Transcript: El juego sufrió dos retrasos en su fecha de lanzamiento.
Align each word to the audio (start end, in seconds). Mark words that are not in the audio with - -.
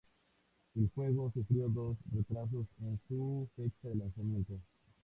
El 0.73 0.89
juego 0.95 1.29
sufrió 1.31 1.69
dos 1.69 1.95
retrasos 2.11 2.65
en 2.81 2.99
su 3.07 3.47
fecha 3.55 3.89
de 3.89 3.95
lanzamiento. 3.97 4.57